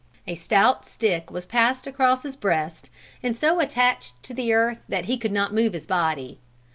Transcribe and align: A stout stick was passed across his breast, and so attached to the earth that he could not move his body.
A 0.25 0.33
stout 0.33 0.83
stick 0.87 1.29
was 1.29 1.45
passed 1.45 1.85
across 1.85 2.23
his 2.23 2.35
breast, 2.35 2.89
and 3.21 3.35
so 3.35 3.59
attached 3.59 4.15
to 4.23 4.33
the 4.33 4.51
earth 4.51 4.79
that 4.89 5.05
he 5.05 5.15
could 5.15 5.31
not 5.31 5.53
move 5.53 5.73
his 5.73 5.85
body. 5.85 6.39